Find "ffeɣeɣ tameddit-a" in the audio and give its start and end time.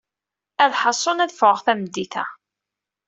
1.33-2.25